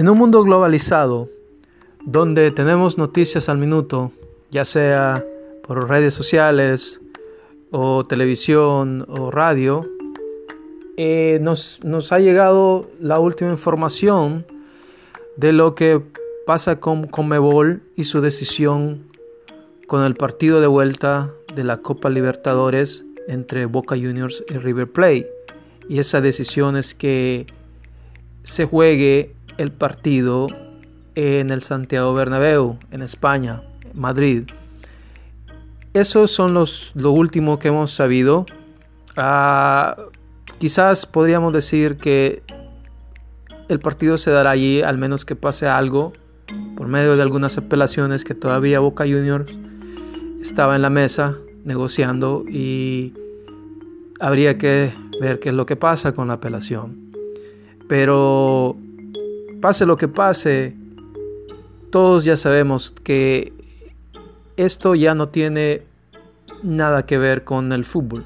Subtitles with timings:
[0.00, 1.28] En un mundo globalizado,
[2.06, 4.12] donde tenemos noticias al minuto,
[4.50, 5.22] ya sea
[5.62, 7.02] por redes sociales
[7.70, 9.86] o televisión o radio,
[10.96, 14.46] eh, nos, nos, ha llegado la última información
[15.36, 16.00] de lo que
[16.46, 19.02] pasa con Conmebol y su decisión
[19.86, 25.30] con el partido de vuelta de la Copa Libertadores entre Boca Juniors y River Plate.
[25.90, 27.44] Y esa decisión es que
[28.44, 30.46] se juegue el partido
[31.14, 33.60] en el Santiago Bernabéu, en España,
[33.92, 34.44] Madrid.
[35.92, 38.46] Esos son los, lo último que hemos sabido.
[39.18, 39.96] Ah,
[40.58, 42.42] quizás podríamos decir que
[43.68, 46.14] el partido se dará allí, al menos que pase algo,
[46.74, 49.52] por medio de algunas apelaciones que todavía Boca Juniors
[50.40, 53.12] estaba en la mesa negociando y
[54.20, 57.12] habría que ver qué es lo que pasa con la apelación.
[57.88, 58.78] Pero
[59.60, 60.76] pase lo que pase,
[61.90, 63.52] todos ya sabemos que
[64.56, 65.82] esto ya no tiene
[66.62, 68.24] nada que ver con el fútbol.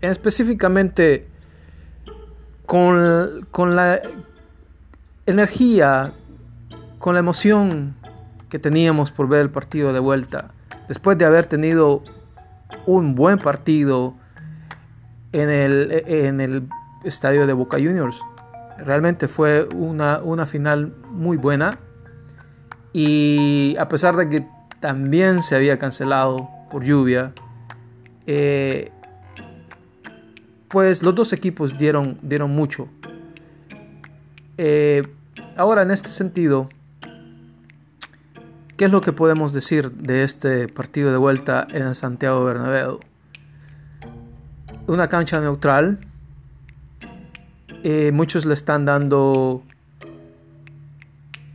[0.00, 1.26] Específicamente
[2.66, 4.00] con, con la
[5.26, 6.12] energía,
[6.98, 7.94] con la emoción
[8.48, 10.48] que teníamos por ver el partido de vuelta.
[10.88, 12.02] Después de haber tenido
[12.86, 14.14] un buen partido
[15.32, 16.68] en el, en el
[17.04, 18.20] estadio de Boca Juniors.
[18.78, 21.78] Realmente fue una, una final muy buena.
[22.92, 24.46] Y a pesar de que
[24.80, 27.32] también se había cancelado por lluvia,
[28.26, 28.90] eh,
[30.68, 32.88] pues los dos equipos dieron, dieron mucho.
[34.58, 35.02] Eh,
[35.56, 36.68] ahora, en este sentido,
[38.76, 43.00] ¿qué es lo que podemos decir de este partido de vuelta en Santiago Bernabéu?
[44.86, 46.00] Una cancha neutral.
[47.84, 49.62] Eh, muchos le están dando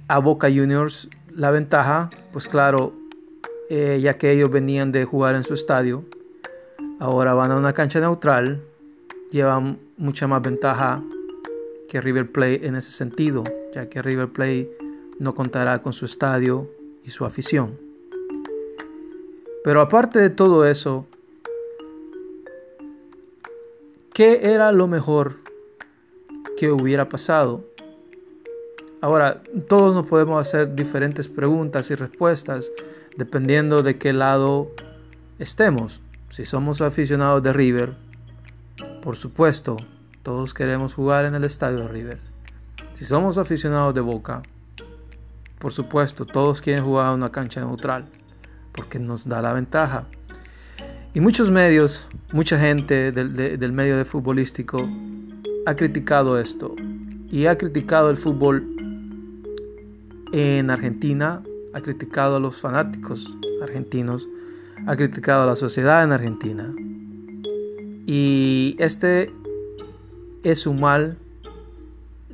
[0.08, 2.94] a Boca Juniors la ventaja, pues claro,
[3.70, 6.06] eh, ya que ellos venían de jugar en su estadio,
[7.00, 8.62] ahora van a una cancha neutral,
[9.32, 11.04] llevan mucha más ventaja
[11.90, 13.44] que River Plate en ese sentido,
[13.76, 14.70] ya que River Plate
[15.20, 16.70] no contará con su estadio
[17.04, 17.78] y su afición.
[19.64, 21.06] Pero aparte de todo eso,
[24.14, 25.43] ¿qué era lo mejor
[26.64, 27.66] que hubiera pasado?
[29.02, 32.72] Ahora, todos nos podemos hacer diferentes preguntas y respuestas
[33.18, 34.72] dependiendo de qué lado
[35.40, 36.00] estemos.
[36.30, 37.96] Si somos aficionados de River,
[39.02, 39.76] por supuesto,
[40.24, 42.20] todos queremos jugar en el estadio de River.
[42.94, 44.42] Si somos aficionados de Boca,
[45.60, 48.06] por supuesto, todos quieren jugar en una cancha neutral,
[48.72, 50.06] porque nos da la ventaja.
[51.14, 54.90] Y muchos medios, mucha gente del, del medio de futbolístico
[55.66, 56.76] ha criticado esto
[57.32, 58.70] y ha criticado el fútbol
[60.32, 61.44] en Argentina
[61.74, 64.30] ha criticado a los fanáticos argentinos,
[64.86, 66.74] ha criticado a la sociedad en Argentina.
[68.06, 69.34] Y este
[70.44, 71.18] es un mal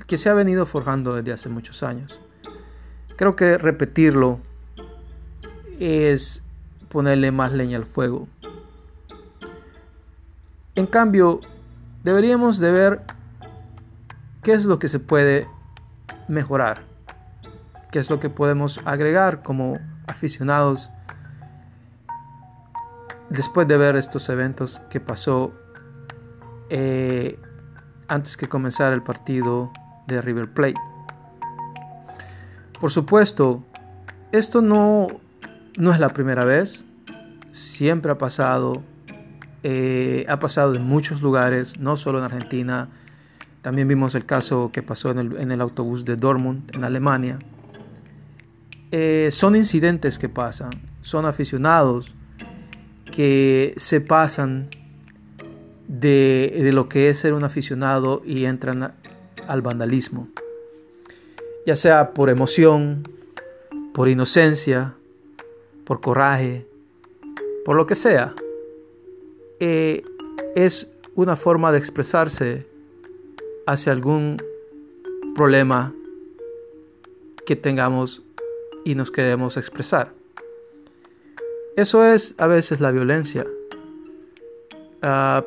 [0.07, 2.19] que se ha venido forjando desde hace muchos años.
[3.15, 4.39] Creo que repetirlo
[5.79, 6.43] es
[6.89, 8.27] ponerle más leña al fuego.
[10.75, 11.39] En cambio,
[12.03, 13.01] deberíamos de ver
[14.43, 15.47] qué es lo que se puede
[16.27, 16.89] mejorar
[17.91, 20.89] qué es lo que podemos agregar como aficionados
[23.29, 25.53] después de ver estos eventos que pasó
[26.69, 27.39] eh,
[28.07, 29.71] antes que comenzara el partido
[30.07, 30.79] de River Plate.
[32.79, 33.63] Por supuesto,
[34.31, 35.07] esto no,
[35.77, 36.85] no es la primera vez,
[37.51, 38.83] siempre ha pasado,
[39.63, 42.87] eh, ha pasado en muchos lugares, no solo en Argentina,
[43.61, 47.39] también vimos el caso que pasó en el, en el autobús de Dortmund, en Alemania,
[48.91, 50.71] eh, son incidentes que pasan,
[51.01, 52.15] son aficionados
[53.11, 54.69] que se pasan
[55.87, 58.95] de, lo que es ser un aficionado y entran
[59.47, 60.27] al vandalismo,
[61.65, 63.03] ya sea por emoción,
[63.93, 64.93] por inocencia,
[65.85, 66.67] por coraje,
[67.65, 68.33] por lo que sea.
[69.59, 70.03] Eh,
[70.55, 72.65] es una forma de expresarse
[73.65, 74.37] hacia algún
[75.35, 75.93] problema
[77.45, 78.21] que tengamos
[78.85, 80.13] y nos queremos expresar.
[81.75, 83.45] Eso es a veces la violencia.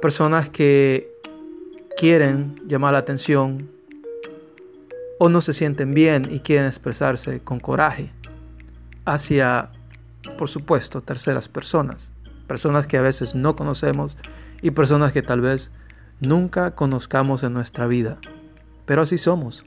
[0.00, 1.12] personas que
[1.96, 3.68] quieren llamar la atención
[5.18, 8.10] o no se sienten bien y quieren expresarse con coraje
[9.04, 9.70] hacia,
[10.38, 12.12] por supuesto, terceras personas.
[12.46, 14.16] Personas que a veces no conocemos
[14.62, 15.70] y personas que tal vez
[16.20, 18.18] nunca conozcamos en nuestra vida.
[18.86, 19.64] Pero así somos.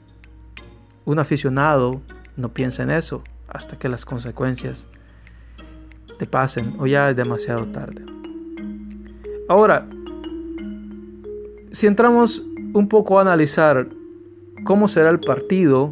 [1.04, 2.00] un aficionado
[2.36, 4.86] no piensa en eso hasta que las consecuencias
[6.18, 8.04] te pasen o ya es demasiado tarde.
[9.48, 9.86] Ahora,
[11.70, 13.88] si entramos un poco a analizar
[14.64, 15.90] cómo será el partido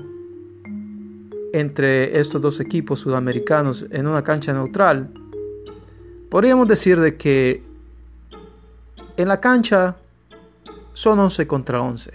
[1.52, 5.10] entre estos dos equipos sudamericanos en una cancha neutral,
[6.30, 7.62] podríamos decir de que
[9.16, 9.96] en la cancha
[10.94, 12.12] son 11 contra 11.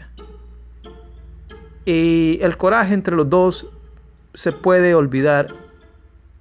[1.85, 3.67] Y el coraje entre los dos
[4.33, 5.53] se puede olvidar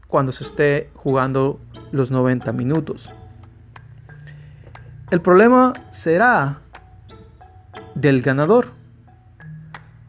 [0.06, 1.61] cuando se esté jugando
[1.93, 3.12] los 90 minutos.
[5.11, 6.61] El problema será
[7.94, 8.69] del ganador.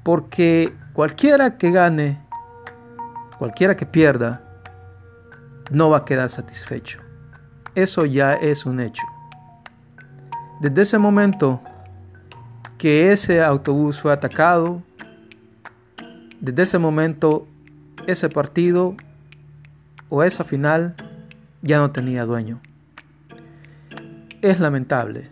[0.03, 2.21] Porque cualquiera que gane,
[3.37, 4.41] cualquiera que pierda,
[5.71, 6.99] no va a quedar satisfecho.
[7.75, 9.03] Eso ya es un hecho.
[10.61, 11.61] Desde ese momento
[12.79, 14.81] que ese autobús fue atacado,
[16.39, 17.45] desde ese momento
[18.07, 18.95] ese partido
[20.07, 20.95] o esa final
[21.61, 22.61] ya no tenía dueño.
[24.41, 25.27] Es lamentable,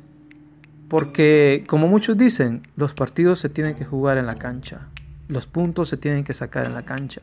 [0.89, 4.89] porque como muchos dicen, los partidos se tienen que jugar en la cancha,
[5.29, 7.21] los puntos se tienen que sacar en la cancha.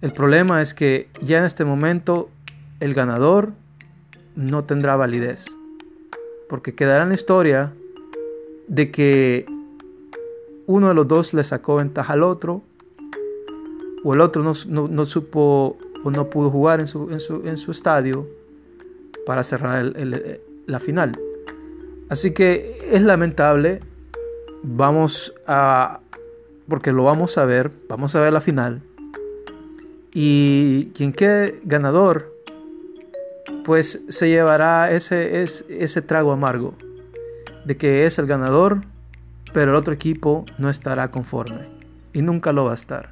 [0.00, 2.30] El problema es que ya en este momento
[2.80, 3.52] el ganador
[4.34, 5.46] no tendrá validez,
[6.48, 7.72] porque quedará en la historia
[8.68, 9.46] de que
[10.66, 12.62] uno de los dos le sacó ventaja al otro,
[14.04, 18.28] o el otro no, supo o no pudo jugar en su, en su, estadio
[19.26, 19.92] para cerrar
[20.66, 21.18] la final.
[22.08, 23.80] Así que es lamentable,
[24.62, 26.00] vamos a,
[26.68, 28.82] porque lo vamos a ver, vamos a ver la final,
[30.12, 32.34] y quien quede ganador,
[33.64, 36.74] pues se llevará ese, ese, ese trago amargo
[37.68, 38.80] de que es el ganador,
[39.52, 41.68] pero el otro equipo no estará conforme
[42.14, 43.10] y nunca lo va a estar.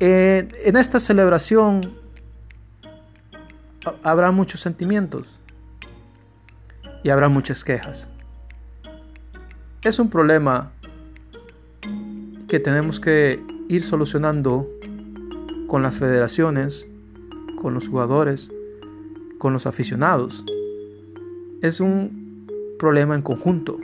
[0.00, 1.80] Eh, en esta celebración
[4.02, 5.40] habrá muchos sentimientos
[7.02, 8.10] y habrá muchas quejas.
[9.82, 10.72] Es un problema
[12.48, 14.68] que tenemos que ir solucionando
[15.68, 16.86] con las federaciones,
[17.62, 18.50] con los jugadores,
[19.38, 20.44] con los aficionados
[21.64, 22.46] es un
[22.78, 23.78] problema en conjunto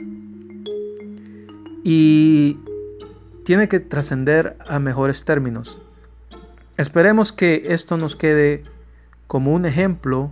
[1.83, 2.59] y
[3.43, 5.81] tiene que trascender a mejores términos.
[6.77, 8.65] Esperemos que esto nos quede
[9.25, 10.29] como un ejemplo,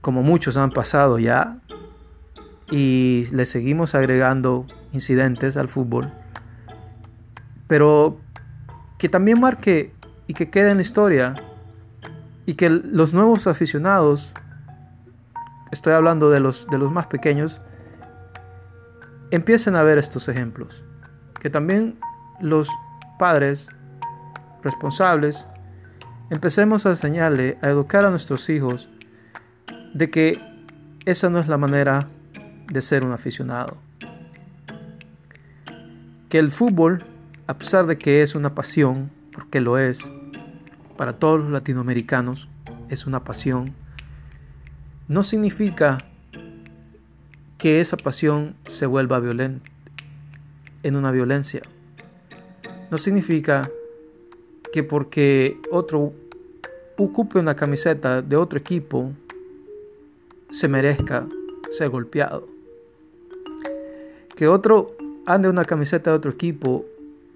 [0.00, 1.58] como muchos han pasado ya,
[2.70, 6.10] y le seguimos agregando incidentes al fútbol,
[7.66, 8.18] pero
[8.96, 9.92] que también marque
[10.26, 11.34] y que quede en la historia
[12.46, 14.32] y que los nuevos aficionados
[15.72, 17.60] estoy hablando de los, de los más pequeños,
[19.32, 20.84] empiecen a ver estos ejemplos.
[21.40, 21.98] Que también
[22.40, 22.68] los
[23.18, 23.68] padres
[24.62, 25.48] responsables
[26.30, 28.88] empecemos a enseñarle, a educar a nuestros hijos
[29.92, 30.40] de que
[31.04, 32.08] esa no es la manera
[32.70, 33.76] de ser un aficionado.
[36.28, 37.04] Que el fútbol,
[37.46, 40.10] a pesar de que es una pasión, porque lo es,
[40.96, 42.48] para todos los latinoamericanos,
[42.88, 43.74] es una pasión,
[45.12, 45.98] no significa
[47.58, 49.70] que esa pasión se vuelva violenta
[50.82, 51.60] en una violencia.
[52.90, 53.70] No significa
[54.72, 56.14] que porque otro
[56.96, 59.12] ocupe una camiseta de otro equipo
[60.50, 61.26] se merezca
[61.70, 62.48] ser golpeado.
[64.34, 64.96] Que otro
[65.26, 66.86] ande una camiseta de otro equipo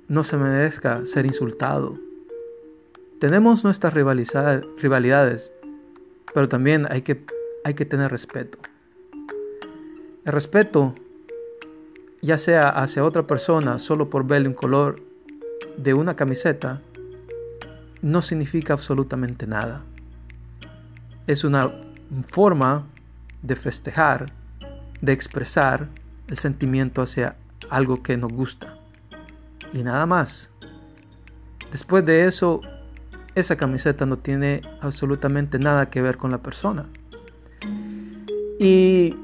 [0.09, 1.99] no se merezca ser insultado.
[3.21, 5.53] Tenemos nuestras rivalidades,
[6.33, 7.36] pero también hay que
[7.67, 8.59] hay que tener respeto.
[10.25, 10.95] El respeto,
[12.23, 15.03] ya sea hacia otra persona solo por verle un color
[15.77, 16.81] de una camiseta,
[18.03, 19.83] no significa absolutamente nada.
[21.27, 21.73] Es una
[22.29, 22.87] forma
[23.43, 24.27] de festejar,
[25.01, 25.89] de expresar
[26.29, 27.35] el sentimiento hacia
[27.69, 28.79] algo que nos gusta.
[29.73, 30.53] Y nada más.
[31.73, 32.61] Después de eso,
[33.35, 36.87] esa camiseta no tiene absolutamente nada que ver con la persona.
[38.59, 39.15] Y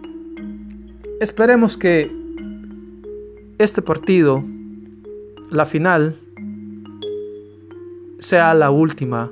[1.20, 2.10] esperemos que
[3.58, 4.44] este partido,
[5.50, 6.16] la final,
[8.18, 9.30] sea la última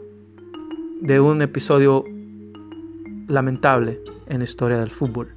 [1.00, 2.04] de un episodio
[3.28, 5.34] lamentable en la historia del fútbol.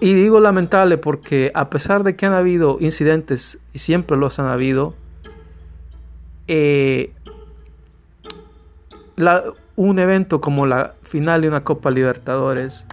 [0.00, 4.46] Y digo lamentable porque a pesar de que han habido incidentes, y siempre los han
[4.46, 4.94] habido,
[6.48, 7.12] eh,
[9.76, 12.86] un evento como la final de una Copa Libertadores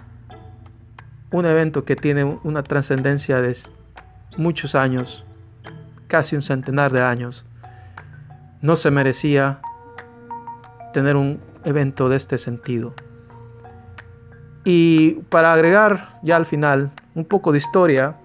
[1.32, 3.56] un evento que tiene una trascendencia de
[4.38, 5.26] muchos años,
[6.08, 7.46] casi un centenar de años,
[8.62, 9.60] no se merecía
[10.94, 12.94] tener un evento de este sentido.
[14.64, 18.16] Y para agregar ya al final un poco de historia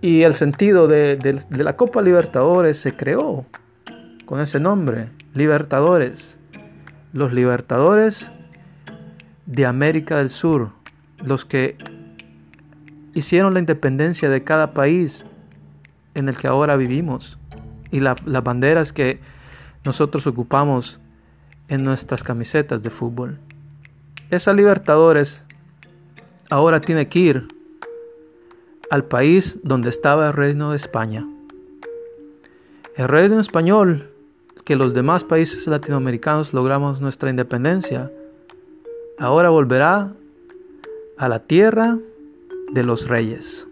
[0.00, 3.46] y el sentido de, de la Copa Libertadores se creó
[4.26, 6.38] con ese nombre, Libertadores.
[7.12, 8.28] Los Libertadores
[9.46, 10.70] de América del Sur,
[11.22, 11.76] los que
[13.14, 15.24] hicieron la independencia de cada país
[16.14, 17.38] en el que ahora vivimos
[17.90, 19.20] y las banderas que
[19.84, 21.00] nosotros ocupamos
[21.68, 23.38] en nuestras camisetas de fútbol.
[24.30, 25.44] Esa Libertadores
[26.50, 27.48] ahora tiene que ir
[28.90, 31.26] al país donde estaba el reino de España.
[32.96, 34.10] El reino español,
[34.64, 38.10] que los demás países latinoamericanos logramos nuestra independencia,
[39.18, 40.12] ahora volverá
[41.16, 41.98] a la tierra
[42.72, 43.68] de los reyes.